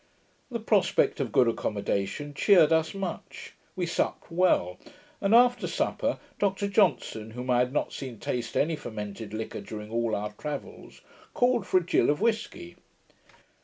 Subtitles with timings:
[0.49, 3.53] The prospect of good accommodation cheered us much.
[3.75, 4.79] We supped well;
[5.21, 9.91] and after supper, Dr Johnson, whom I had not seen taste any fermented liquor during
[9.91, 11.01] all our travels,
[11.35, 12.77] called for a gill of whisky.